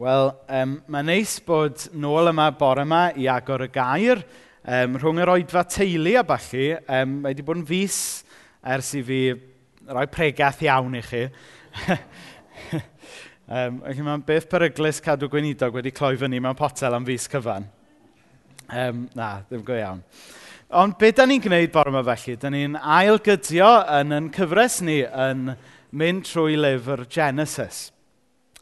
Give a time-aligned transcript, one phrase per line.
[0.00, 4.22] Wel, um, mae'n neis bod nôl yma bore yma i agor y gair
[4.64, 6.78] um, rhwng yr oedfa teulu a falle.
[6.86, 7.98] Um, mae wedi bod yn fus
[8.64, 9.18] ers i fi
[9.90, 11.20] rhoi pregaeth iawn i chi.
[13.58, 17.68] um, felly mae'n beth peryglis cadw gweinidog wedi cloi fyny mewn potel am fus cyfan.
[18.72, 20.00] Um, na, ddim go iawn.
[20.80, 22.40] Ond beth da ni'n gwneud bore yma felly?
[22.40, 25.50] Da ni'n ailgydio yn yn cyfres ni yn
[25.92, 27.90] mynd trwy lyfr Genesis.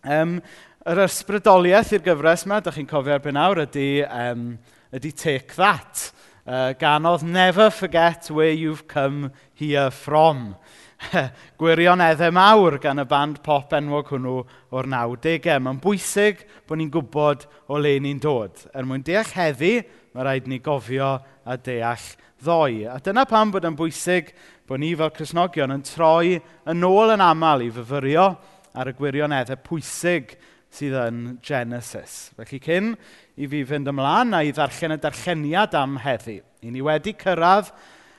[0.03, 0.41] Um,
[0.89, 4.55] yr ysbrydoliaeth i'r gyfres yma, dych chi'n cofio erbyn awr, ydy, um,
[4.95, 6.07] ydy Take That.
[6.49, 10.55] Uh, ganodd Never Forget Where You've Come Here From.
[11.61, 14.39] Gwirioneddau mawr gan y band pop enwog hwnnw
[14.73, 15.61] o'r 90au.
[15.67, 18.65] Mae'n bwysig bod ni'n gwybod o le ni'n dod.
[18.73, 19.75] Er mwyn deall heddi,
[20.17, 22.11] mae rhaid ni gofio a deall
[22.41, 22.87] ddoe.
[22.89, 24.33] A dyna pam bod yn bwysig
[24.65, 28.31] bod ni fel Cresnogion yn troi yn ôl yn aml i fyfyrio
[28.73, 30.39] ar y gwirioneddau pwysig
[30.75, 32.31] sydd yn Genesis.
[32.37, 32.93] Felly cyn
[33.39, 37.71] i fi fynd ymlaen a i ddarllen y darlleniad am heddi, i ni wedi cyrraedd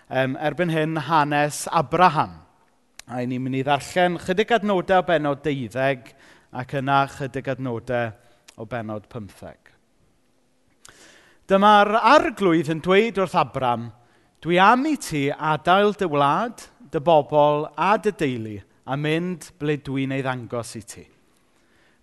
[0.09, 2.39] um, erbyn hyn hanes Abraham.
[3.09, 6.13] A i ni'n mynd i ddarllen chydig adnodau o benod 12
[6.59, 8.13] ac yna chydig adnodau
[8.59, 9.75] o benod 15.
[11.49, 13.87] Dyma'r arglwydd yn dweud wrth Abram,
[14.43, 18.57] dwi am i ti adael dy wlad, dy bobl a dy deulu
[18.89, 21.05] a mynd ble dwi'n ei ddangos i ti.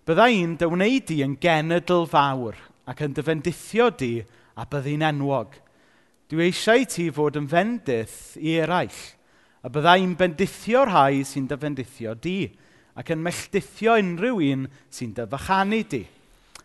[0.07, 2.55] Bydda i'n dy wneud di yn genedl fawr
[2.87, 4.13] ac yn dyfendithio di
[4.55, 5.57] a byddi'n enwog.
[6.31, 9.01] Dwi eisiau ti fod yn fendith i eraill
[9.67, 12.37] a bydda i'n bendithio rhai sy'n dyfendithio di
[12.95, 16.03] ac yn melltithio unrhyw un sy'n dyfachanu di.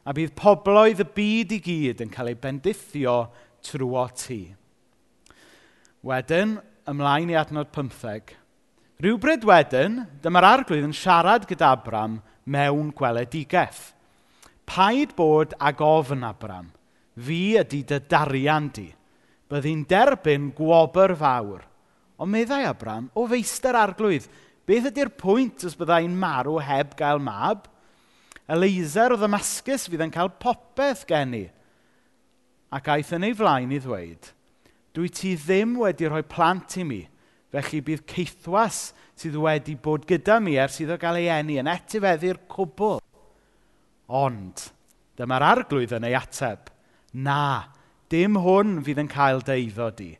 [0.06, 3.18] A bydd pobloedd y byd i gyd yn cael eu bendithio
[3.66, 4.42] trwy ti.
[6.06, 8.36] Wedyn, ymlaen i adnod 15.
[9.02, 13.92] Rhywbryd wedyn, dyma'r arglwydd yn siarad gyda Abram– mewn gweledigaeth.
[14.66, 16.70] Paid bod ag ofn, Abram,
[17.16, 18.88] fi ydy dy darian di.
[19.52, 21.66] Byddi'n derbyn gwobr fawr.
[22.22, 24.28] Ond meddai Abram, o feister arglwydd,
[24.68, 27.66] beth ydy'r pwynt os byddai'n marw heb gael mab?
[28.48, 31.44] Eleiser o ddamasgus fydd yn cael popeth gen i.
[32.72, 34.30] Ac aeth yn ei flaen i ddweud,
[34.96, 37.02] dwi ti ddim wedi rhoi plant i mi,
[37.52, 42.40] felly bydd ceithwas sydd wedi bod gyda mi ers iddo gael ei eni yn etifeddu'r
[42.50, 42.98] cwbl.
[44.12, 44.66] Ond,
[45.18, 46.72] dyma'r arglwydd yn ei ateb.
[47.12, 47.68] Na,
[48.10, 50.10] dim hwn fydd yn cael deiddo di.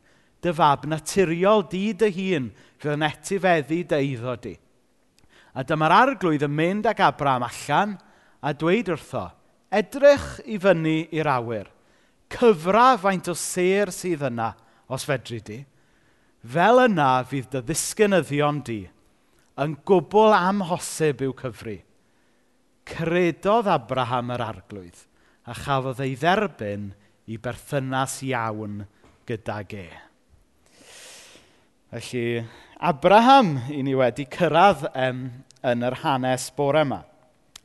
[0.43, 4.55] Dy fab naturiol di dy hun fydd yn etifeddu deiddo di.
[5.53, 7.99] A dyma'r arglwydd yn mynd ag Abraham allan
[8.43, 9.27] a dweud wrtho,
[9.73, 11.69] edrych i fyny i'r awyr,
[12.33, 14.53] cyfra faint o ser sydd yna
[14.93, 15.59] os fedri di,
[16.43, 18.81] Fel yna fydd dy ddisgynyddion di
[19.63, 21.77] yn gwbl amhosib i'w cyfri.
[22.89, 25.05] Credodd Abraham yr arglwydd
[25.47, 26.91] a chafodd ei dderbyn
[27.31, 28.83] i berthynas iawn
[29.29, 29.87] gyda ge.
[31.93, 32.43] Felly,
[32.83, 35.27] Abraham i ni wedi cyrraedd um,
[35.63, 37.03] yn yr hanes bore yma.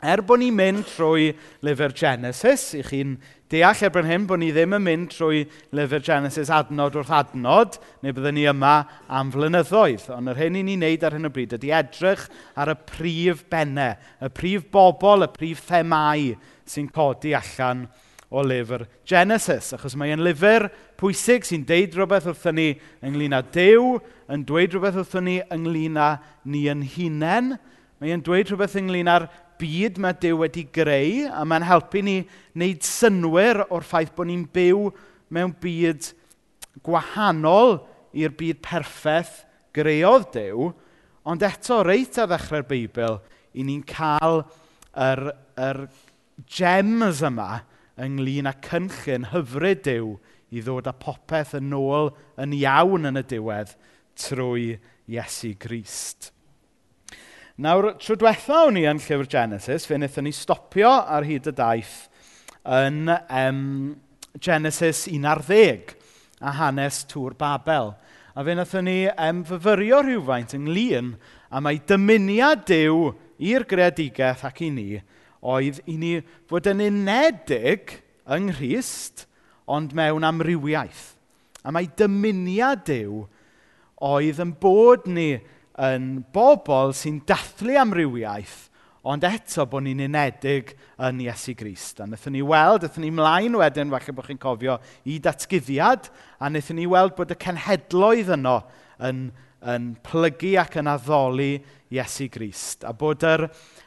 [0.06, 1.32] Er bod ni'n mynd trwy
[1.66, 3.16] lyfr Genesis, i chi'n
[3.52, 5.44] deall erbyn hyn bod ni ddim yn mynd trwy
[5.76, 8.74] lyfr Genesis adnod wrth adnod, neu byddwn ni yma
[9.08, 10.10] am flynyddoedd.
[10.16, 12.26] Ond yr hyn i ni'n neud ar hyn o bryd ydy edrych
[12.60, 16.34] ar y prif bennau, y prif bobl, y prif themau
[16.68, 17.88] sy'n codi allan
[18.30, 19.72] o lyfr Genesis.
[19.78, 20.68] Achos mae'n e'n lyfr
[21.00, 22.70] pwysig sy'n deud rhywbeth wrthyn ni
[23.06, 23.96] ynglyn â Dew,
[24.28, 26.18] yn dweud rhywbeth wrthyn ni ynglyn â
[26.52, 27.56] ni yn hunain.
[27.98, 29.30] Mae'n e'n dweud rhywbeth ynglyn â'r
[29.60, 32.18] byd mae Dyw wedi greu, a mae'n helpu ni
[32.56, 34.88] wneud synwyr o'r ffaith bod ni'n byw
[35.34, 36.12] mewn byd
[36.86, 37.80] gwahanol
[38.18, 39.44] i'r byd perffaith
[39.76, 40.70] greodd Dyw,
[41.28, 43.20] ond eto reit ar ddechrau'r Beibl,
[43.58, 44.44] i ni'n cael
[44.94, 45.24] yr,
[45.58, 45.84] yr
[46.46, 47.64] gems yma
[48.02, 50.16] ynglyn â cynllun hyfryd Dyw
[50.54, 53.74] i ddod â popeth yn ôl yn iawn yn y diwedd
[54.18, 54.78] trwy
[55.12, 56.32] Iesu Grist.
[57.58, 61.54] Nawr, tro diwetha o'n i yn llyfr Genesis, fe wnaethon ni stopio ar hyd y
[61.58, 61.96] daith
[62.70, 63.64] yn um,
[64.38, 65.96] Genesis 11
[66.38, 67.96] a hanes Tŵr Babel.
[68.38, 71.16] A fe wnaethon ni um, fyfyrio rhywfaint ynglyn
[71.50, 73.10] a mae dymuniad Dyw
[73.50, 74.88] i'r greadigaeth ac i ni
[75.42, 76.14] oedd i ni
[76.46, 77.98] fod yn unedig
[78.38, 79.26] yng Nghyst,
[79.66, 81.16] ond mewn amrywiaeth.
[81.66, 83.26] A mae dymuniad Dyw
[84.14, 85.32] oedd yn bod ni
[85.78, 88.66] yn bobl sy'n dathlu amrywiaeth,
[89.08, 90.74] ond eto bod ni'n unedig
[91.06, 92.02] yn Iesu Grist.
[92.02, 94.78] A wnaethon ni weld, wnaethon ni mlaen wedyn, falle bod chi'n cofio,
[95.08, 96.10] i datgyddiad,
[96.42, 98.58] a wnaethon ni weld bod y cenhedloedd yno
[99.08, 99.28] yn,
[99.64, 101.54] yn plygu ac yn addoli
[101.94, 102.84] Iesu Grist.
[102.84, 103.46] A bod yr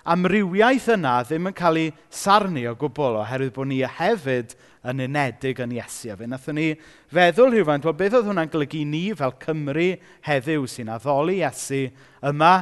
[0.08, 4.56] amrywiaeth yna ddim yn cael ei sarnu o gwbl oherwydd bod ni e- hefyd
[4.88, 6.12] yn unedig yn Iesu.
[6.12, 6.68] A fe wnaethon ni
[7.12, 9.90] feddwl rhywfaint, wel beth oedd hwnna'n golygu ni fel Cymru
[10.26, 11.88] heddiw sy'n addoli Iesu
[12.30, 12.54] yma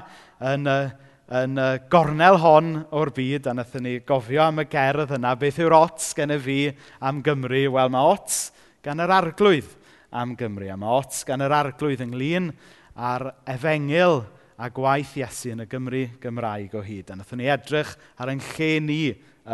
[0.55, 0.81] yn y
[1.29, 5.59] yn y gornel hon o'r byd, a wnaethon ni gofio am y gerdd yna, beth
[5.61, 6.57] yw'r ots gen y fi
[7.05, 7.67] am Gymru?
[7.75, 8.39] Wel, mae ots
[8.85, 9.75] gan yr arglwydd
[10.17, 12.49] am Gymru, a mae ots gan yr arglwydd ynglyn
[12.97, 14.23] a'r efengil
[14.57, 17.13] a gwaith Iesu yn y Gymru Gymraeg o hyd.
[17.13, 19.03] A wnaethon ni edrych ar ein lle ni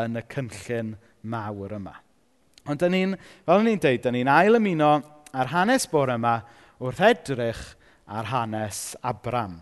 [0.05, 0.95] yn y cynllun
[1.27, 1.99] mawr yma.
[2.65, 4.95] Ond dyn ni'n, fel ni'n dweud, dyn ni'n ail ymuno
[5.37, 6.39] ar hanes bore yma
[6.81, 7.65] wrth edrych
[8.09, 9.59] ar hanes Abram.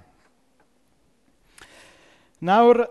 [2.43, 2.85] Nawr,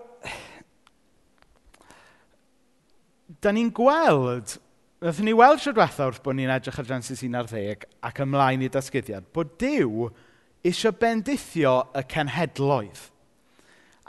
[3.43, 4.57] dyn ni'n gweld,
[5.01, 8.69] wnaethon ni weld sydd diwetha wrth bod ni'n edrych ar Genesis 11 ac ymlaen i
[8.71, 10.11] dasgyddiad, bod Dyw
[10.67, 13.07] eisiau bendithio y cenhedloedd.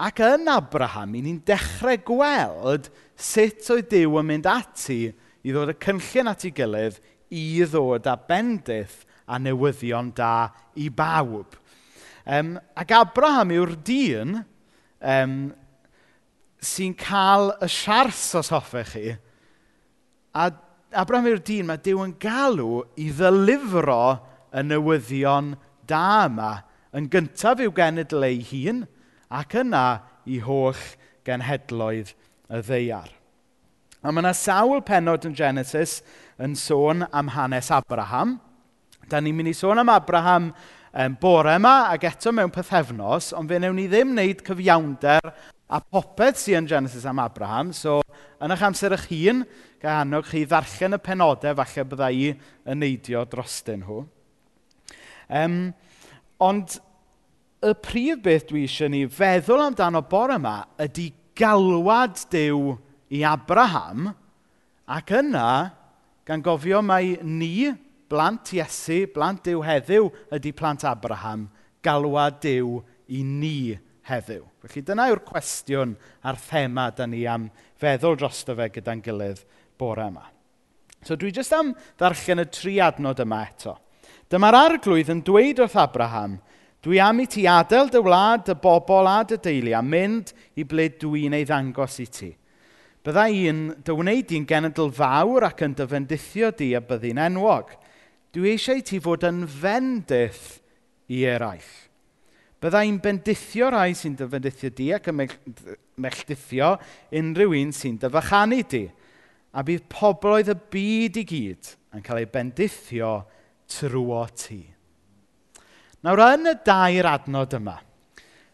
[0.03, 5.03] Ac yn Abraham, i ni'n dechrau gweld sut oedd Dyw yn mynd ati
[5.43, 7.01] i ddod y cynllun at ei gilydd
[7.33, 11.57] i ddod â bendith a newyddion da i bawb.
[12.27, 14.43] Um, ac Abraham yw'r dyn
[15.01, 15.37] um,
[16.63, 19.15] sy'n cael y siars os hoffech chi.
[20.39, 20.51] A
[20.93, 24.21] Abraham yw'r dyn mae Dyw yn galw i ddylifro
[24.53, 25.55] y newyddion
[25.89, 26.53] da yma.
[26.93, 28.85] Yn gyntaf i'w genedl ei hun
[29.33, 29.87] ac yna
[30.29, 30.79] i holl
[31.27, 32.13] genhedloedd
[32.53, 33.09] y ddeiar.
[34.03, 36.01] A mae yna sawl penod yn Genesis
[36.43, 38.35] yn sôn am hanes Abraham.
[39.07, 43.51] Da ni'n mynd i sôn am Abraham um, bore yma ac eto mewn pethefnos, ond
[43.51, 45.31] fe wnewn ni ddim wneud cyfiawnder
[45.73, 47.71] a popeth sy'n yn Genesis am Abraham.
[47.71, 48.01] So,
[48.43, 49.47] yn eich amser eich hun,
[49.83, 54.03] gahanog chi ddarllen y penodau falle bydda i yn neidio drostyn nhw.
[55.31, 55.61] Um,
[56.43, 56.81] ond
[57.63, 62.81] y prif beth dwi eisiau ni feddwl amdano bore yma ydy galwad Dyw
[63.13, 64.09] i Abraham
[64.89, 65.49] ac yna
[66.27, 67.71] gan gofio mai ni,
[68.09, 71.49] blant Iesu, blant Dyw heddiw, ydy plant Abraham,
[71.85, 72.79] galwa Dyw
[73.13, 73.75] i ni
[74.09, 74.45] heddiw.
[74.63, 77.49] Felly dyna yw'r cwestiwn a'r thema da ni am
[77.81, 79.43] feddwl drosto fe gyda'n gilydd
[79.79, 80.25] bore yma.
[81.03, 83.77] So dwi jyst am ddarllen y tri adnod yma eto.
[84.31, 86.39] Dyma'r arglwydd yn dweud wrth Abraham,
[86.83, 90.65] dwi am i ti adael dy wlad, dy bobl a dy deulu a mynd i
[90.69, 92.31] ble dwi'n ei ddangos i ti.
[93.03, 97.73] Bydda i'n dy wneud i'n genedl fawr ac yn dyfendithio di a byddi'n enwog.
[98.33, 100.61] Dwi eisiau ti fod yn fendith
[101.11, 101.73] i eraill.
[102.63, 105.19] Bydda i'n bendithio rai sy'n dyfendithio di ac yn
[105.99, 106.77] melldithio
[107.19, 108.85] unrhyw un sy'n dyfachanu di.
[109.53, 113.17] A bydd pobloedd y byd i gyd yn cael ei bendithio
[113.67, 114.63] trwy ti.
[116.07, 117.81] Nawr, yn y dair adnod yma,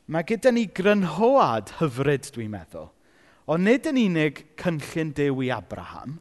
[0.08, 2.88] mae gyda ni grynhoad hyfryd, dwi'n meddwl.
[3.48, 6.18] Ond nid yn unig cynllun Duw i Abraham,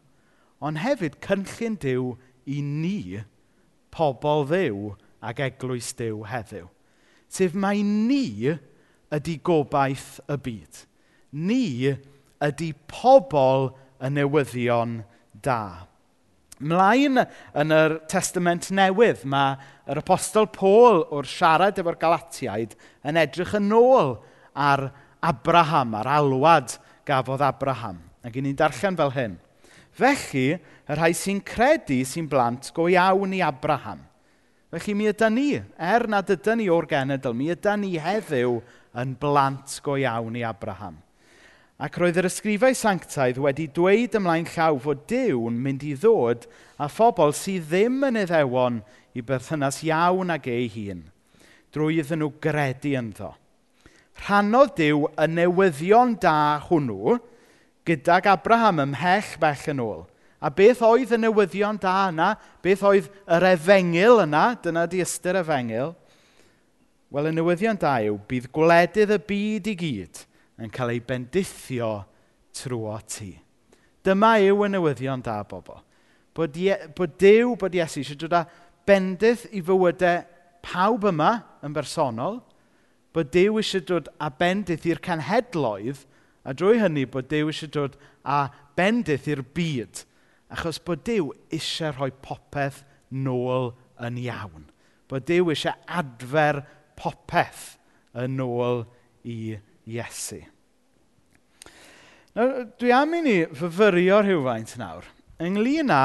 [0.64, 2.14] ond hefyd cynllun Duw
[2.48, 3.20] i ni,
[3.92, 4.94] pobl ddew
[5.28, 6.70] ac eglwys Duw heddiw.
[7.28, 8.54] Sef mae ni
[9.12, 10.80] ydy gobaith y byd.
[11.36, 11.92] Ni
[12.44, 15.02] ydy pobl y newyddion
[15.44, 15.88] da.
[16.58, 22.74] Mlaen yn yr Testament Newydd, mae yr Apostol Paul o'r siarad efo'r Galatiaid
[23.06, 24.16] yn edrych yn ôl
[24.56, 24.88] ar
[25.28, 26.78] Abraham, ar alwad
[27.08, 28.02] gafodd Abraham.
[28.28, 29.38] Ac i ni'n darllen fel hyn.
[29.98, 34.04] Felly, y rhai sy'n credu sy'n blant go iawn i Abraham.
[34.68, 38.60] Felly mi ydy ni, er nad ydy ni o'r genedl, mi ydy ni heddiw
[39.00, 41.00] yn blant go iawn i Abraham.
[41.78, 46.48] Ac roedd yr ysgrifau sanctaidd wedi dweud ymlaen llaw fod Dyw'n mynd i ddod
[46.82, 48.80] a phobl sydd ddim yn iddewon
[49.14, 51.04] i berthynas iawn ag ei hun,
[51.74, 53.30] drwy iddyn nhw gredu ynddo
[54.26, 57.18] rhannodd Dyw y newyddion da hwnnw
[57.88, 60.06] gydag Abraham ymhell bell yn ôl.
[60.38, 62.34] A beth oedd y newyddion da yna?
[62.62, 64.52] Beth oedd yr efengil yna?
[64.62, 65.96] Dyna di ystyr efengil.
[67.10, 70.24] Wel, y newyddion da yw, bydd gwledydd y byd i gyd
[70.62, 71.92] yn cael ei bendithio
[72.58, 73.32] trwy ti.
[74.06, 75.80] Dyma yw y newyddion da, bobl.
[76.38, 78.44] Bod, ie, bod Dyw, bod Iesu eisiau dod â
[78.88, 80.22] bendith i fywydau
[80.64, 81.32] pawb yma
[81.66, 82.42] yn bersonol,
[83.18, 86.04] bod Dyw eisiau dod a bendith i'r canhedloedd,
[86.46, 88.44] a drwy hynny bod Dyw eisiau dod a
[88.78, 90.04] bendith i'r byd,
[90.54, 93.72] achos bod Dyw eisiau rhoi popeth nôl
[94.06, 94.70] yn iawn.
[95.10, 96.62] Bod Dyw eisiau adfer
[97.00, 97.74] popeth
[98.22, 98.86] yn ôl
[99.26, 99.58] i
[99.88, 100.44] Iesu.
[102.38, 105.10] Nawr, dwi am i ni fyfyrio rhywfaint nawr.
[105.42, 106.04] Ynglyn â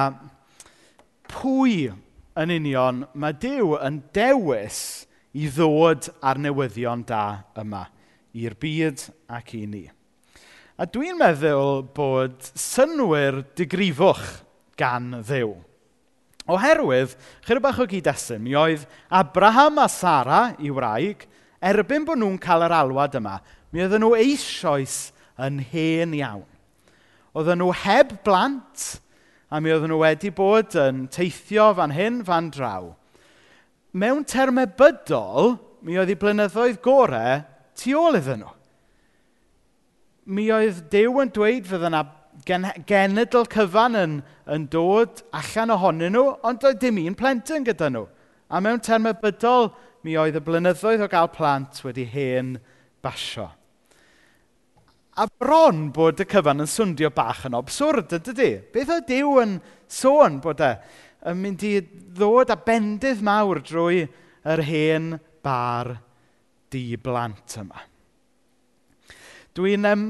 [1.28, 1.90] pwy
[2.40, 4.78] yn union mae Dyw yn dewis
[5.32, 7.24] i ddod â'r newyddion da
[7.58, 7.86] yma
[8.36, 9.84] i'r byd ac i ni.
[10.80, 14.40] A dwi'n meddwl bod synwyr digrifwch
[14.80, 15.52] gan ddew.
[16.50, 17.12] Oherwydd,
[17.46, 21.26] chyr bach o gyd-destun, mi oedd Abraham a Sara, i wraig,
[21.62, 23.36] erbyn bod nhw'n cael yr alwad yma,
[23.70, 26.48] mi oedden nhw eisoes yn hen iawn.
[27.36, 28.88] Oedden nhw heb blant,
[29.52, 32.90] a mi oedden nhw wedi bod yn teithio fan hyn, fan draw
[33.92, 37.42] mewn termau bydol, mi oedd ei blynyddoedd gorau
[37.78, 38.52] tu ôl iddyn nhw.
[40.32, 42.02] Mi oedd Dew yn dweud fydd yna
[42.46, 44.18] gen genedl cyfan yn,
[44.48, 48.06] yn dod allan ohonyn nhw, ond doedd dim un plentyn gyda nhw.
[48.52, 49.72] A mewn termau bydol,
[50.04, 52.56] mi oedd y blynyddoedd o gael plant wedi hen
[53.04, 53.50] basio.
[55.12, 58.52] A bron bod y cyfan yn swndio bach yn obswrd, ydy?
[58.72, 59.58] Beth oedd Dyw yn
[59.92, 60.70] sôn bod e?
[61.30, 64.04] yn mynd i ddod â bendydd mawr drwy
[64.52, 65.14] yr hen
[65.44, 65.96] bar
[66.72, 67.86] di-blant yma.
[69.56, 69.88] Dwi'n...
[69.88, 70.06] Um,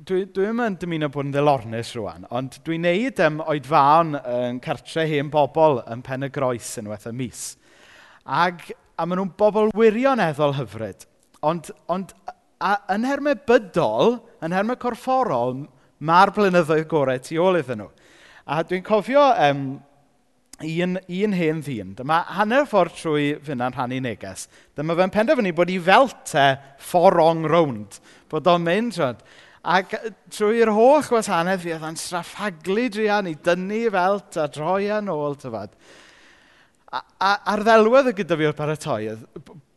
[0.00, 4.60] dwi, dwi ddim yn dymuno bod yn ddilornus rwan, ond dwi'n neud um, oedfaon yn
[4.64, 7.42] cartre hen bobl yn pen y groes yn y mis.
[8.24, 8.64] Ag,
[8.96, 11.04] a maen nhw'n bobl wirioneddol hyfryd.
[11.46, 12.14] Ond, ond
[12.60, 15.66] a, yn hermau bydol, yn hermau corfforol,
[16.00, 17.90] mae'r blynyddoedd gorau tu ôl iddyn nhw.
[18.50, 19.64] A dwi'n cofio um,
[20.60, 21.94] un, un hen ddyn.
[21.98, 24.46] Dyma hanner ffordd trwy fyna'n rhannu neges.
[24.76, 26.46] Dyma fe'n penderfynu bod ei felte
[26.82, 28.00] fforong rownd.
[28.30, 29.22] Bod o'n mynd, siwod.
[29.60, 29.92] Ac
[30.32, 35.10] trwy'r holl gwasanaeth fi, oedd yn straffaglu drian i dynnu felt a droi e yn
[35.12, 35.74] ôl, tyfad.
[36.90, 39.12] A, a, A'r ddelwedd y gyda fi o'r paratoi,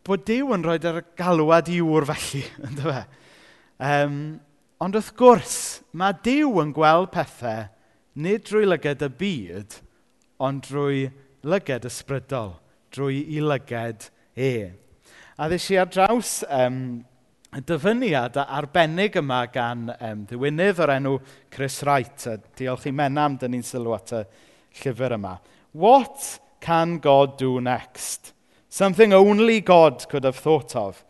[0.03, 3.03] bod Dyw yn rhoi ar galwad i wr felly, ynddo fe.
[3.83, 4.17] Um,
[4.83, 5.57] ond wrth gwrs,
[5.99, 7.67] mae Dyw yn gweld pethau
[8.23, 9.77] nid drwy lyged y byd,
[10.39, 11.07] ond drwy
[11.43, 12.55] lyged ysbrydol,
[12.93, 14.53] drwy i lyged e.
[15.37, 16.79] A ddys i ar draws um,
[17.53, 21.17] y dyfyniad arbennig yma gan um, ddiwynydd o'r enw
[21.53, 22.27] Chris Wright.
[22.29, 24.23] A diolch i menam, dyn ni'n sylw at y
[24.81, 25.37] llyfr yma.
[25.73, 28.33] What can God do next?
[28.69, 31.03] Something only God could have thought of.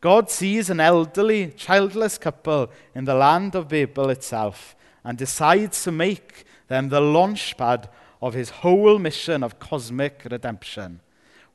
[0.00, 5.92] God sees an elderly, childless couple in the land of Babel itself and decides to
[5.92, 7.88] make them the launchpad
[8.26, 11.00] of his whole mission of cosmic redemption.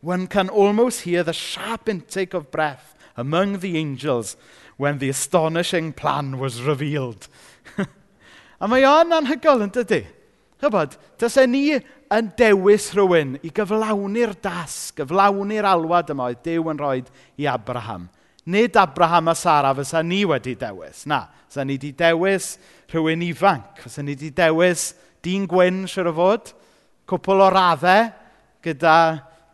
[0.02, 4.36] One can almost hear the sharp intake of breath among the angels
[4.78, 7.28] when the astonishing plan was revealed.
[8.62, 10.06] a mae o'n anhygol yn dydy.
[10.62, 11.64] Chybod, dysau e ni
[12.14, 17.00] yn dewis rhywun i gyflawni'r das, gyflawni'r alwad yma oedd Dyw yn rhoi
[17.42, 18.10] i Abraham.
[18.46, 21.06] Nid Abraham a Sara fysa ni wedi dewis.
[21.10, 22.56] Na, fysa ni wedi dewis
[22.94, 23.82] rhywun ifanc.
[23.82, 24.92] Fysa ni wedi dewis
[25.26, 26.54] dyn gwyn, siwr o fod
[27.12, 28.08] cwpl o raddau
[28.64, 28.96] gyda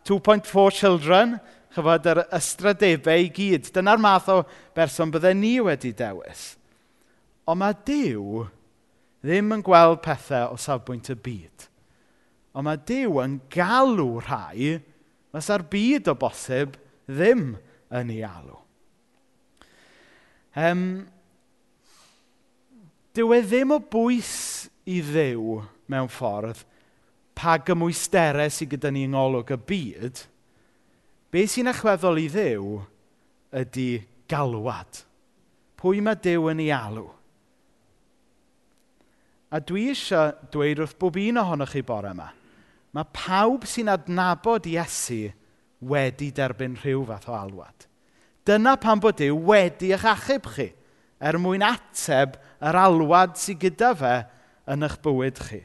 [0.08, 1.34] 2.4 children,
[1.74, 3.68] chyfod yr ystradebau i gyd.
[3.74, 4.38] Dyna'r math o
[4.76, 6.52] berson byddai ni wedi dewis.
[7.48, 8.44] Ond mae Dyw
[9.24, 11.66] ddim yn gweld pethau o safbwynt y byd.
[12.54, 14.78] Ond mae Dyw yn galw rhai,
[15.34, 17.52] fysa'r byd o bosib ddim
[17.94, 18.56] yn ei alw.
[20.58, 20.82] Um,
[23.14, 24.32] dyw e ddim o bwys
[24.88, 25.60] i ddew
[25.90, 26.64] mewn ffordd
[27.38, 30.22] pa gymwysterau sydd gyda ni yng ngolwg y byd,
[31.30, 32.80] be sy'n achweddol i ddew
[33.62, 33.90] ydy
[34.30, 35.04] galwad.
[35.78, 37.06] Pwy mae Dew yn ei alw?
[39.54, 42.32] A dwi eisiau dweud wrth bob un ohonoch chi bore yma,
[42.92, 45.28] mae pawb sy'n adnabod Iesu
[45.88, 47.86] wedi derbyn rhyw fath o alwad.
[48.48, 50.72] Dyna pan bod Dyw wedi eich achub chi,
[51.20, 54.14] er mwyn ateb yr alwad sydd gyda fe
[54.68, 55.62] yn eich bywyd chi.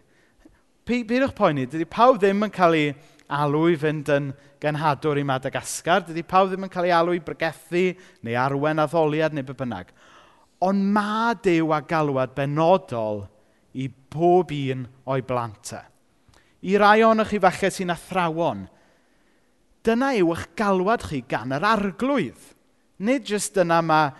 [0.83, 2.87] Peidiwch poeni, dydy pawb ddim yn cael ei
[3.31, 4.25] alw i fynd yn
[4.59, 6.03] genhadwr i Madagascar.
[6.03, 7.85] Dydy pawb ddim yn cael ei alw i bregethu
[8.27, 9.93] neu arwen addoliad neu be bynnag.
[10.63, 13.23] Ond mae Dyw a galwad benodol
[13.79, 15.87] i bob un o'i blantau.
[16.63, 18.67] I rai ohonoch chi falle sy'n athrawon,
[19.83, 22.39] dyna yw eich galwad chi gan yr arglwydd.
[23.03, 24.11] Nid jyst dyna mae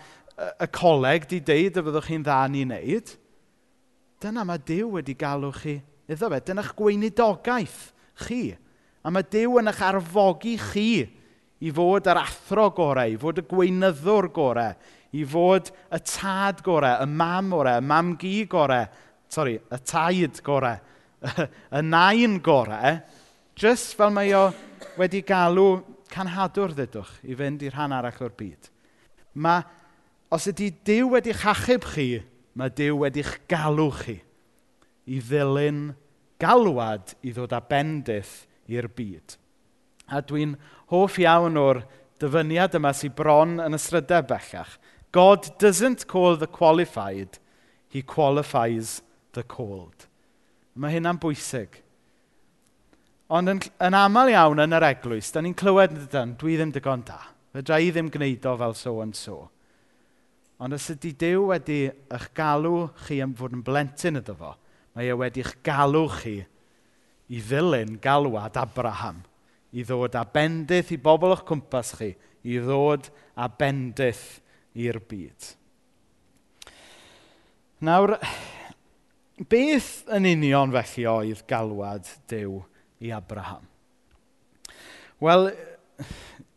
[0.64, 3.18] y coleg di deud y byddwch chi'n dda ni wneud.
[4.24, 5.82] Dyna mae Dyw wedi galw chi
[6.12, 7.82] Iddo fe, dyna'ch gweinidogaeth
[8.26, 8.44] chi.
[9.04, 10.88] A mae Dyw yn eich arfogi chi
[11.64, 14.76] i fod yr athro gorau, i fod y gweinyddwr gorau,
[15.16, 18.88] i fod y tad gorau, y mam gorau, y mam gi gorau,
[19.32, 20.80] sorry, y taid gorau,
[21.80, 23.00] y nain gorau,
[23.60, 24.50] jyst fel mae o
[25.00, 25.84] wedi galw
[26.14, 28.70] canhadwr ddydwch i fynd i'r rhan arall o'r byd.
[29.40, 29.64] Mae,
[30.34, 32.08] os ydy Dyw wedi'ch achub chi,
[32.60, 34.20] mae Dyw wedi'ch galw chi
[35.06, 35.94] i ddilyn
[36.42, 39.38] galwad i ddod â bendith i'r byd.
[40.12, 40.56] A dwi'n
[40.92, 41.84] hoff iawn o'r
[42.22, 44.78] dyfyniad yma sy'n bron yn ysrydau bellach.
[45.14, 47.38] God doesn't call the qualified,
[47.90, 49.02] he qualifies
[49.34, 50.08] the called.
[50.76, 51.84] Mae hynna'n bwysig.
[53.34, 56.74] Ond yn, yn aml iawn yn yr eglwys, da ni'n clywed yn dydyn, dwi ddim
[56.74, 57.20] digon da.
[57.54, 59.38] Fedra i ddim gwneud o fel so and so.
[60.64, 61.80] Ond os ydy Dyw wedi
[62.14, 64.54] eich galw chi am fod yn blentyn iddo fo,
[64.94, 66.38] Mae e wedi'ch galw chi
[67.34, 69.24] i ddilyn galwad Abraham,
[69.74, 72.12] i ddod â bendith i bobl o'ch cwmpas chi,
[72.46, 74.26] i ddod â bendith
[74.78, 75.50] i'r byd.
[77.84, 78.16] Nawr,
[79.50, 82.62] beth yn union felly oedd galwad Dyw
[83.04, 83.66] i Abraham?
[85.24, 85.50] Wel,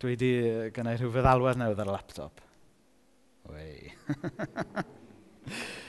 [0.02, 0.30] dwi wedi
[0.76, 2.44] gynnau rhyw feddalwedd newydd ar y laptop.
[3.50, 3.90] Wei.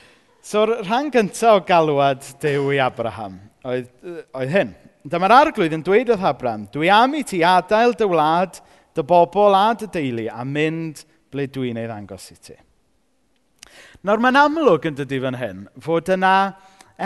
[0.48, 3.34] So, rhan gyntaf o galwad Dew i Abraham
[3.68, 3.90] oedd,
[4.32, 4.70] oedd hyn.
[5.04, 8.56] Dyma'r arglwydd yn dweud wrth Abraham, dwi am i ti adael dy wlad,
[8.96, 12.56] dy bobl a dy deulu a mynd ble dwi'n ei ddangos i ti.
[14.08, 16.32] Nawr mae'n amlwg yn dydi fan hyn fod yna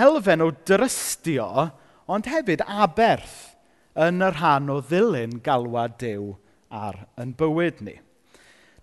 [0.04, 1.66] elfen o drystio
[2.06, 3.56] ond hefyd aberth
[4.06, 6.30] yn y rhan o ddilyn galwad Dyw
[6.70, 7.98] ar yn bywyd ni.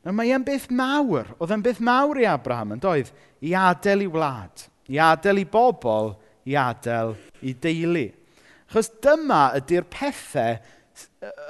[0.03, 4.03] Nawr mae e'n beth mawr, oedd e'n beth mawr i Abraham yn doedd i adael
[4.05, 6.13] i wlad, i adael i bobl,
[6.49, 7.15] i adael
[7.45, 8.07] i deulu.
[8.69, 10.59] Achos dyma ydy'r pethau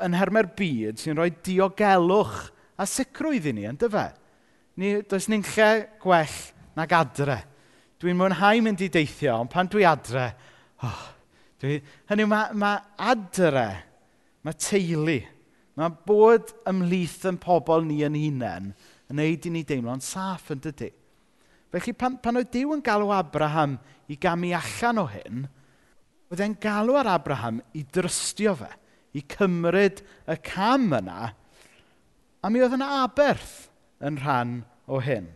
[0.05, 2.37] yn hermau'r byd sy'n rhoi diogelwch
[2.79, 4.09] a sicrwydd i ni, yn dyfa?
[4.79, 6.37] Ni, does ni'n lle gwell
[6.79, 7.39] nag adre.
[7.99, 10.29] Dwi'n mwynhau mynd i deithio, ond pan dwi adre,
[10.87, 11.01] oh,
[11.59, 12.77] dwi, hynny mae ma
[13.09, 13.67] adre,
[14.47, 15.17] mae teulu,
[15.75, 18.71] mae bod ymlith yn pobl ni yn hunain
[19.09, 20.93] yn neud i ni deimlo'n saff yn dydy.
[21.69, 23.77] Felly pan, pan oedd Dyw yn galw Abraham
[24.09, 25.43] i gamu allan o hyn,
[26.29, 28.69] oedd e'n galw ar Abraham i drystio fe,
[29.17, 31.29] i cymryd y cam yna,
[32.41, 33.69] a mi oedd yna aberth
[34.05, 34.59] yn rhan
[34.89, 35.27] o hyn.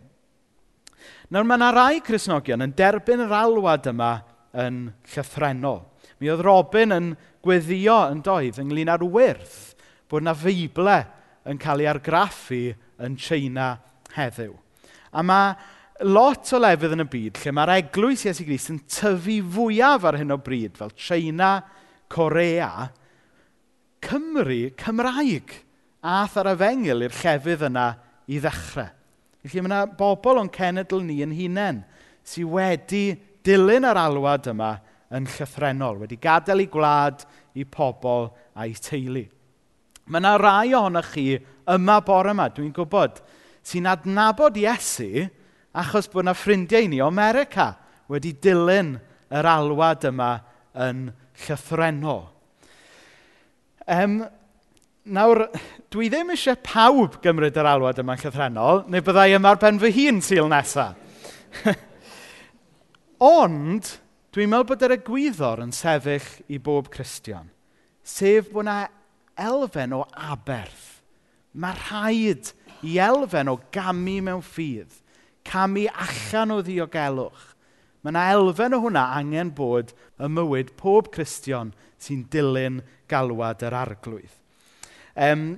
[1.33, 4.13] Nawr mae yna rai Cresnogion yn derbyn yr alwad yma
[4.63, 5.81] yn llythrenol.
[6.21, 7.11] Mi oedd Robin yn
[7.43, 9.73] gweddio yn doedd ynglyn â'r wyrth
[10.09, 11.05] bod yna feiblau
[11.49, 12.61] yn cael ei argraffu
[13.03, 13.73] yn China
[14.15, 14.53] heddiw.
[15.13, 15.55] A mae
[16.01, 20.17] lot o lefydd yn y byd lle mae'r eglwys Iesu Grist yn tyfu fwyaf ar
[20.17, 21.59] hyn o bryd, fel China,
[22.09, 22.89] Corea,
[24.03, 25.53] Cymru, Cymraeg,
[26.03, 27.85] a thar efengil i'r llefydd yna
[28.27, 28.89] i ddechrau.
[29.43, 31.83] Felly mae yna bobl o'n cenedl ni yn hunain
[32.23, 33.03] sydd wedi
[33.43, 34.73] dilyn yr alwad yma
[35.13, 37.25] yn llythrenol, wedi gadael ei gwlad
[37.59, 39.25] i pobl a'i teulu.
[40.07, 41.37] Mae yna rai ohonoch chi
[41.69, 43.21] yma bore yma, dwi'n gwybod,
[43.63, 45.27] sy'n adnabod Iesu
[45.73, 47.73] achos bod yna ffrindiau ni o America
[48.11, 48.93] wedi dilyn
[49.33, 50.35] yr alwad yma
[50.85, 51.07] yn
[51.45, 52.27] llythrenol.
[53.89, 54.21] Um,
[55.03, 55.47] nawr,
[55.91, 59.91] dwi ddim eisiau pawb gymryd yr alwad yma'n llythrenol, neu byddai yma'r ar ben fy
[59.97, 60.99] hun syl nesaf.
[63.23, 63.89] Ond,
[64.35, 67.49] dwi'n meddwl bod yr egwyddor yn sefyll i bob Cristion,
[68.03, 68.79] sef bod yna
[69.41, 71.01] elfen o aberth.
[71.53, 72.51] Mae rhaid
[72.85, 75.02] i elfen o gamu mewn ffydd
[75.47, 77.49] camu allan o ddiogelwch.
[78.03, 81.71] Mae yna elfen o hwnna angen bod y mywyd pob Cristion
[82.03, 84.33] sy'n dilyn galwad yr arglwydd.
[85.15, 85.53] Um,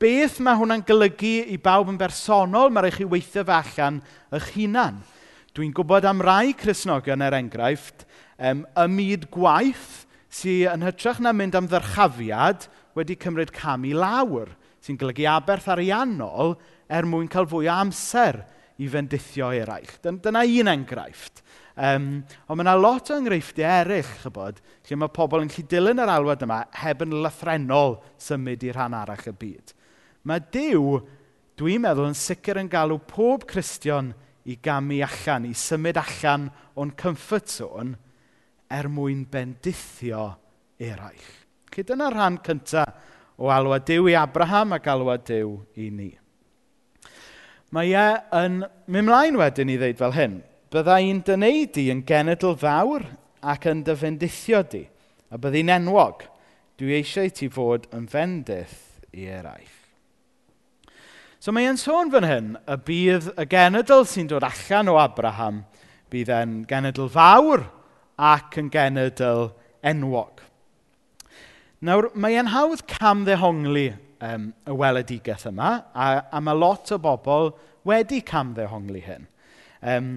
[0.00, 4.00] beth mae hwnna'n golygu i bawb yn bersonol, mae rhaid chi weithio fe allan
[4.32, 5.02] eich hunan.
[5.56, 8.06] Dwi'n gwybod am rai Cresnogion er enghraifft,
[8.40, 13.92] um, y myd gwaith sy'n yn hytrach na mynd am ddyrchafiad wedi cymryd cam i
[13.96, 14.48] lawr,
[14.80, 16.56] sy'n golygu aberth ariannol
[16.88, 18.44] er mwyn cael fwy o amser
[18.82, 19.92] i fendithio eraill.
[20.02, 21.42] Dyna un enghraifft.
[21.76, 26.00] Um, ond mae yna lot o enghreifftiau eraill, chybod, lle mae pobl yn gallu dilyn
[26.00, 29.74] yr alwad yma heb yn lythrenol symud i rhan arall y byd.
[30.26, 30.96] Mae Dyw,
[31.60, 34.12] dwi'n meddwl, yn sicr yn galw pob Cristion
[34.48, 36.48] i gamu allan, i symud allan
[36.80, 37.96] o'n comfort zone
[38.72, 40.30] er mwyn bendithio
[40.80, 41.32] eraill.
[41.68, 46.08] Felly dyna'r rhan cyntaf o alwad Dyw i Abraham ac alwad Dyw i ni
[47.76, 48.06] mae e
[48.38, 50.36] yn mynd mlaen wedyn i ddeud fel hyn.
[50.72, 53.04] Bydda i'n dyneud di yn genedl fawr
[53.44, 54.86] ac yn dyfendithio di,
[55.28, 56.24] a byddi'n enwog.
[56.80, 58.78] Dwi eisiau ti fod yn fendith
[59.12, 59.74] i eraill.
[61.40, 65.60] So mae e'n sôn fan hyn, y bydd y genedl sy'n dod allan o Abraham,
[66.10, 67.68] bydd e'n genedl fawr
[68.16, 69.50] ac yn genedl
[69.86, 70.40] enwog.
[71.84, 77.50] Nawr, mae e'n hawdd camddehongli um, y weledigaeth yma, a, a mae lot o bobl
[77.86, 79.26] wedi camddehongli hyn.
[79.86, 80.12] Um,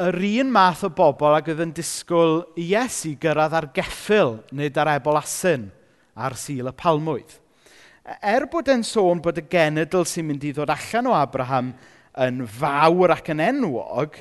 [0.00, 4.94] yr un math o bobl ac oedd yn disgwyl Iesu gyrraedd ar geffil nid ar
[4.94, 5.68] ebol asyn
[6.16, 7.34] ar sil y palmwydd.
[8.04, 11.74] E, er bod e'n sôn bod y genedl sy'n mynd i ddod allan o Abraham
[12.20, 14.16] yn fawr ac yn enwog,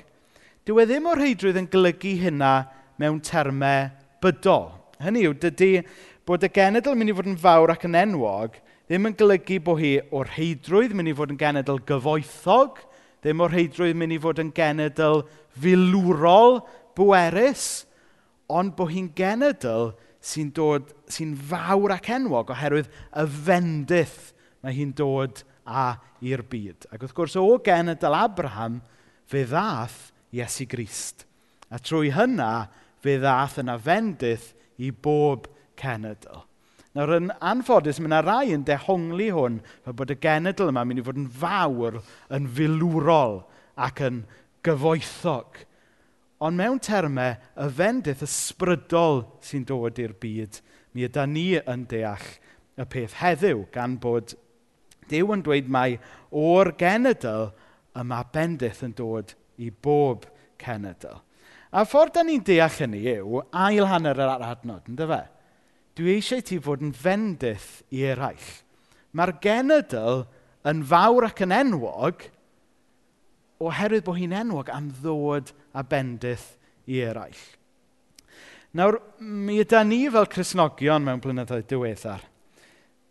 [0.67, 2.53] dyw e ddim o'r heidrwydd yn golygu hynna
[2.99, 3.89] mewn termau
[4.21, 4.69] bydol.
[4.99, 5.79] Hynny yw, dydy
[6.30, 9.56] bod y genedl yn mynd i fod yn fawr ac yn enwog ddim yn golygu
[9.65, 12.78] bod hi o'r heidrwydd mynd i fod yn genedl gyfoethog,
[13.24, 15.24] ddim o'r heidrwydd mynd i fod yn genedl
[15.58, 16.60] filwrol,
[16.94, 17.65] bwerus,
[18.46, 19.89] ond bod hi'n genedl
[20.22, 26.92] sy'n dod, sy'n fawr ac enwog oherwydd y fendith mae hi'n dod a i'r byd.
[26.94, 28.84] Ac wrth gwrs, o genedl Abraham,
[29.26, 31.26] fe ddath Iesu Grist.
[31.74, 32.68] A trwy hynna,
[33.02, 36.44] fe ddath yna fendith i bob cenedl.
[36.98, 40.92] Nawr, yn anffodus, mae yna rai yn dehongli hwn fel bod y genedl yma yn
[40.92, 42.00] mynd i fod yn fawr,
[42.34, 43.42] yn filwrol
[43.80, 44.24] ac yn
[44.65, 45.63] gyfoethog.
[46.44, 50.62] Ond mewn termau, y fendith ysbrydol sy'n dod i'r byd,
[50.96, 52.30] mi ydy ni yn deall
[52.80, 54.36] y peth heddiw, gan bod
[55.10, 55.98] Dyw yn dweud mai
[56.30, 57.50] o'r genedl
[57.98, 60.28] yma bendith yn dod i bob
[60.62, 61.18] cenedl.
[61.74, 65.22] A ffordd da ni'n deall hynny yw ail hanner yr adnod, ynddo fe?
[65.99, 68.49] dwi eisiau ti fod yn fendith i eraill.
[69.13, 70.23] Mae'r genedl
[70.69, 72.25] yn fawr ac yn enwog
[73.59, 76.53] oherwydd bod hi'n enwog am ddod a bendith
[76.88, 77.41] i eraill.
[78.77, 82.21] Nawr, mi yda ni fel Cresnogion mewn blynyddoedd diweddar,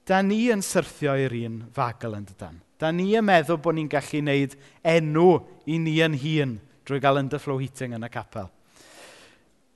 [0.07, 2.61] da ni yn syrthio i'r un fagl yn dydan.
[2.79, 4.55] Da ni yn meddwl bod ni'n gallu wneud
[4.87, 5.27] enw
[5.67, 6.55] i ni yn hun
[6.87, 8.47] drwy gael underflow heating yn y capel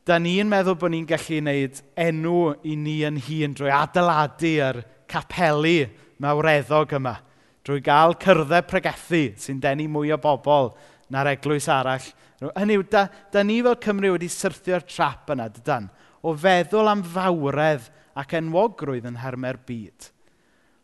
[0.07, 4.81] da ni'n meddwl bod ni'n gallu wneud enw i ni yn hun drwy adeiladu ar
[5.11, 5.85] capeli
[6.23, 7.15] mawreddog yma,
[7.62, 10.73] drwy gael cyrddau pregethu sy'n denu mwy o bobl
[11.12, 12.09] na'r eglwys arall.
[12.43, 15.87] Hynny yw, da, da ni fel Cymru wedi syrthio'r trap yna, dydan,
[16.27, 17.87] o feddwl am fawredd
[18.19, 20.09] ac enwogrwydd yn hermau'r byd.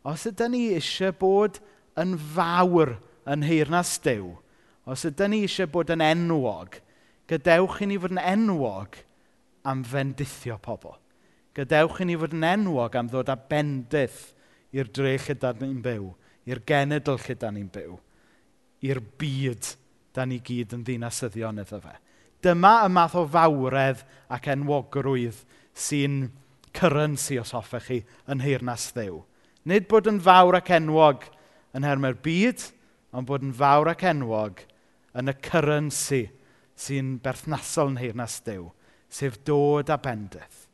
[0.07, 1.59] Os ydy ni eisiau bod
[1.99, 2.95] yn fawr
[3.29, 4.37] yn heirnas dew,
[4.87, 6.79] os ydy ni eisiau bod yn enwog,
[7.29, 9.03] gadewch i ni fod yn enwog–
[9.69, 10.97] am fendithio pobl.
[11.57, 14.33] Gadewch i ni fod yn enwog am ddod â bendith
[14.77, 16.11] i'r dre lle da ni'n byw,
[16.49, 17.97] i'r genedl lle da ni'n byw,
[18.89, 19.73] i'r byd
[20.17, 21.97] da ni gyd yn ddinasyddion iddo fe.
[22.45, 25.41] Dyma y math o fawredd ac enwogrwydd
[25.79, 26.29] sy'n
[26.77, 27.99] currency os hoffech chi
[28.31, 29.23] yn heirnas ddew.
[29.69, 31.27] Nid bod yn fawr ac enwog
[31.77, 32.63] yn hermau'r byd,
[33.13, 34.63] ond bod yn fawr ac enwog
[35.19, 36.27] yn y currency
[36.79, 38.69] sy'n berthnasol yn heirnas dew
[39.09, 40.65] sef dod a bendith.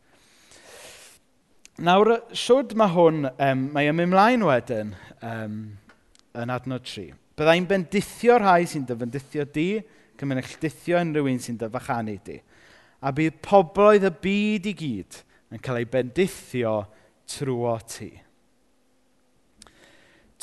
[1.85, 4.92] Nawr, siwrd mae hwn, um, mae ym ymlaen wedyn
[5.27, 5.57] um,
[6.38, 7.09] yn adnod 3.
[7.35, 9.68] Byddai'n bendithio rhai sy'n dyfendithio di,
[10.20, 12.37] cymunelldithio unrhyw un sy'n dyfachanu di.
[13.03, 15.18] A bydd pobloedd y byd i gyd
[15.55, 16.77] yn cael ei bendithio
[17.35, 18.11] trwy ti.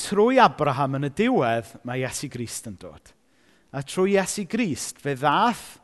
[0.02, 3.12] Trwy Abraham yn y diwedd, mae Iesu Grist yn dod.
[3.72, 5.78] A trwy Iesu Grist, fe ddath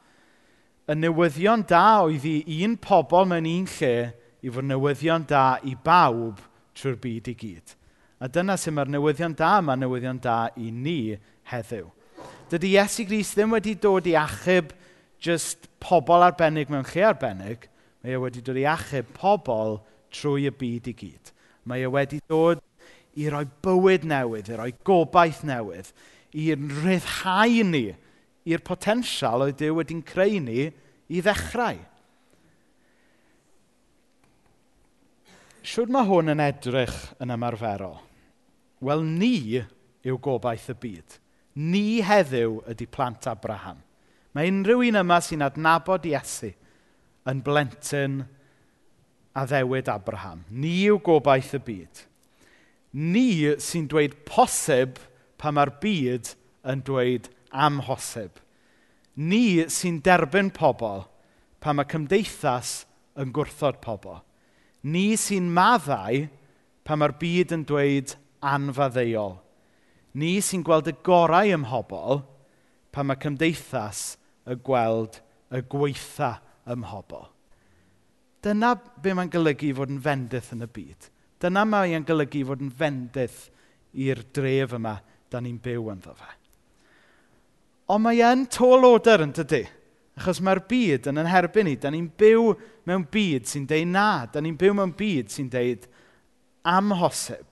[0.88, 3.94] y newyddion da oedd i un pobl mewn un lle
[4.40, 6.40] i fod newyddion da i bawb
[6.78, 7.74] trwy'r byd i gyd.
[8.24, 11.18] A dyna sy'n mae'r newyddion da yma newyddion da i ni
[11.52, 11.90] heddiw.
[12.48, 14.72] Dydy Iesu Gris ddim wedi dod i achub
[15.20, 17.68] just pobl arbennig mewn lle arbennig.
[18.00, 19.76] Mae e wedi dod i achub pobl
[20.14, 21.32] trwy y byd i gyd.
[21.68, 22.64] Mae e wedi dod
[23.18, 25.92] i roi bywyd newydd, i roi gobaith newydd,
[26.32, 27.88] i'n rhyddhau ni
[28.48, 31.78] i'r potensial oedd Dyw wedi'n creu ni i ddechrau.
[35.68, 37.98] Siwr mae hwn yn edrych yn ymarferol?
[38.80, 39.58] Wel, ni
[40.06, 41.18] yw gobaith y byd.
[41.58, 43.82] Ni heddiw ydy plant Abraham.
[44.32, 46.52] Mae unrhyw un yma sy'n adnabod Iesu
[47.28, 48.22] yn blentyn
[49.36, 50.44] a ddewyd Abraham.
[50.48, 52.04] Ni yw gobaith y byd.
[52.94, 53.28] Ni
[53.60, 55.02] sy'n dweud posib
[55.38, 56.32] pa mae'r byd
[56.70, 58.38] yn dweud amhosib.
[59.18, 61.04] Ni sy'n derbyn pobl
[61.62, 62.84] pan mae cymdeithas
[63.18, 64.20] yn gwrthod pobl.
[64.86, 66.26] Ni sy'n maddau
[66.86, 68.14] pan mae'r byd yn dweud
[68.46, 69.38] anfaddeuol.
[70.18, 72.22] Ni sy'n gweld y gorau ym mhobl
[72.94, 74.16] pan mae cymdeithas
[74.48, 75.20] y gweld
[75.54, 76.36] y gweitha
[76.70, 77.26] ym mhobl.
[78.44, 81.08] Dyna be mae'n golygu fod yn fendith yn y byd.
[81.42, 83.48] Dyna mae'n golygu fod yn fendith
[83.98, 84.98] i'r dref yma
[85.30, 86.37] da ni'n byw ynddo fe.
[87.88, 89.64] Ond mae e'n tôl oder yn dydy.
[90.18, 91.76] Achos mae'r byd yn ynherbyn ni.
[91.80, 92.50] Da ni'n byw
[92.88, 94.26] mewn byd sy'n deud na.
[94.28, 95.86] Da ni'n byw mewn byd sy'n deud
[96.68, 97.46] amhosib.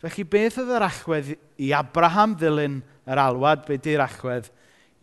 [0.00, 2.78] Felly beth oedd yr achwedd i Abraham ddilyn
[3.10, 3.66] yr alwad?
[3.66, 4.48] Be di'r achwedd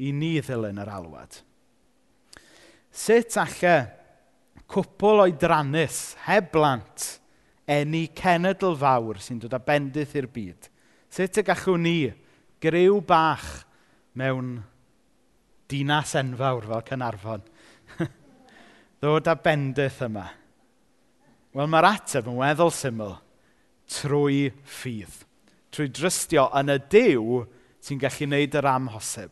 [0.02, 1.42] i ni ddilyn yr alwad?
[2.98, 3.76] Sut alle
[4.68, 7.06] cwpl oedrannus, heb blant,
[7.70, 10.72] enni cenedl fawr sy'n dod â bendith i'r byd?
[11.14, 12.00] Sut y gallwn ni,
[12.64, 13.67] griw bach,
[14.18, 14.58] mewn
[15.70, 17.46] dinas enfawr fel Cynarfon.
[19.02, 20.26] Ddod â bendith yma.
[21.54, 23.16] Wel, mae'r ateb yn weddol syml.
[23.88, 25.24] Trwy ffydd.
[25.74, 27.44] Trwy drystio yn y dew
[27.84, 29.32] sy'n gallu gwneud yr amhosib.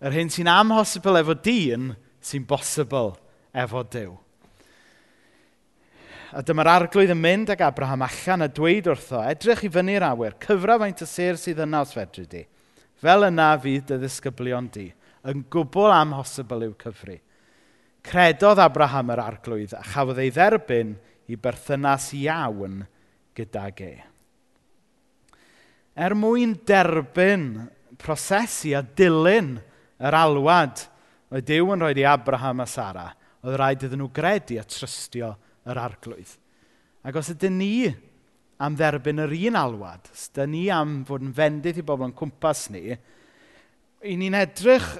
[0.00, 3.14] Yr hyn sy'n amhosibl efo dyn sy'n bosibl
[3.56, 4.14] efo dew.
[6.30, 10.36] A dyma'r arglwydd yn mynd ag Abraham allan a dweud wrtho, edrych i fyny'r awyr,
[10.38, 12.44] cyfra faint y ser sydd yna os fedri di.
[13.00, 14.90] Fel yna fydd dy ddisgyblion di.
[15.28, 17.18] Yn gwbl amhosibl i'w cyfri.
[18.04, 20.94] Credodd Abraham yr arglwydd a chafodd ei dderbyn
[21.30, 22.80] i berthynas iawn
[23.36, 23.92] gydag e.
[26.00, 27.46] Er mwyn derbyn
[28.00, 29.58] prosesu a dilyn
[30.00, 30.86] yr alwad
[31.30, 33.10] oedd Dyw yn rhoi i Abraham a Sara,
[33.44, 35.34] oedd rhaid iddyn nhw gredu a trystio
[35.68, 36.32] yr arglwydd.
[37.06, 37.74] Ac os ydyn ni
[38.60, 40.10] am dderbyn yr un alwad.
[40.12, 42.96] Os ni am fod yn fendith i bobl yn cwmpas ni,
[44.04, 44.92] i ni'n edrych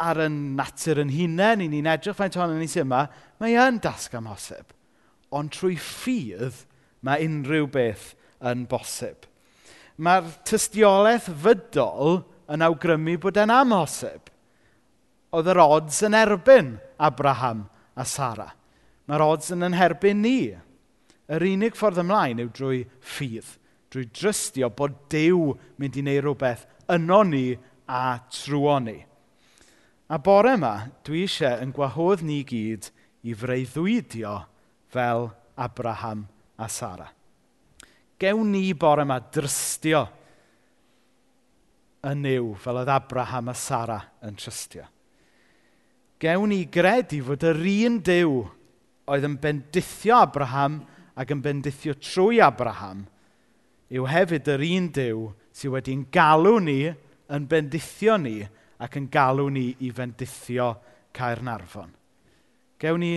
[0.00, 3.04] ar y natur yn hunain, i ni'n edrych faint ohono ni sy'n yma,
[3.42, 4.72] mae yn dasg amhosib.
[5.30, 6.64] Ond trwy ffydd
[7.06, 8.12] mae unrhyw beth
[8.50, 9.26] yn bosib.
[10.00, 14.30] Mae'r tystiolaeth fydol yn awgrymu bod e'n amhosib.
[15.36, 18.48] Oedd yr odds yn erbyn Abraham a Sara.
[19.06, 20.40] Mae'r odds yn yn herbyn ni
[21.30, 23.56] yr unig ffordd ymlaen yw drwy ffydd.
[23.90, 27.44] Drwy drystio bod Dyw mynd i wneud rhywbeth yno ni
[27.90, 28.98] a trwy ni.
[30.10, 30.74] A bore yma,
[31.06, 32.88] dwi eisiau yn gwahodd ni gyd
[33.26, 34.40] i freuddwydio
[34.90, 36.24] fel Abraham
[36.58, 37.06] a Sara.
[38.20, 40.06] Gewn ni bore yma drystio
[42.10, 44.86] yn niw fel oedd Abraham a Sara yn trystio.
[46.20, 48.40] Gewn ni gredu fod yr un dew
[49.10, 50.80] oedd yn bendithio Abraham
[51.20, 53.04] ac yn bendithio trwy Abraham
[53.92, 58.38] yw hefyd yr un Dyw sydd wedi'n galw ni yn bendithio ni
[58.80, 60.72] ac yn galw ni i fendithio
[61.12, 61.90] Caernarfon.
[62.80, 63.14] Gewn ni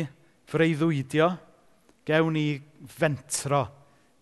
[0.49, 1.29] freuddwydio,
[2.03, 2.47] gewn ni
[2.89, 3.63] fentro,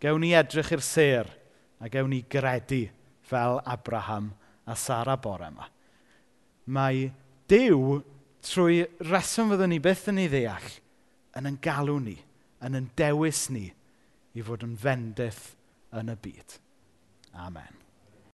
[0.02, 1.32] gewn ni edrych i'r ser
[1.82, 2.84] a gewn ni gredu
[3.26, 4.30] fel Abraham
[4.68, 5.66] a Sara bore yma.
[6.70, 7.10] Mae
[7.50, 7.98] Dyw
[8.46, 10.70] trwy reswm fyddwn ni byth yn ei ddeall
[11.40, 12.20] yn yn galw ni
[12.66, 13.68] yn ein dewis ni
[14.38, 15.54] i fod yn fendith
[15.98, 16.58] yn y byd.
[17.34, 17.81] Amen.